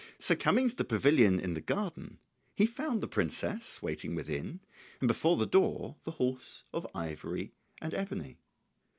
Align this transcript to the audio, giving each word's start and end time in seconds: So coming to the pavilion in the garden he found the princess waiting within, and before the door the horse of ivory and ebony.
So 0.17 0.35
coming 0.35 0.67
to 0.67 0.75
the 0.75 0.83
pavilion 0.83 1.39
in 1.39 1.53
the 1.53 1.61
garden 1.61 2.17
he 2.55 2.65
found 2.65 3.01
the 3.01 3.07
princess 3.07 3.83
waiting 3.83 4.15
within, 4.15 4.61
and 4.99 5.07
before 5.07 5.37
the 5.37 5.45
door 5.45 5.97
the 6.05 6.09
horse 6.17 6.63
of 6.73 6.87
ivory 6.95 7.53
and 7.79 7.93
ebony. 7.93 8.39